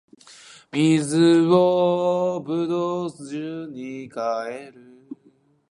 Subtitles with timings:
[0.71, 1.17] 水
[1.51, 5.09] を葡萄酒に変える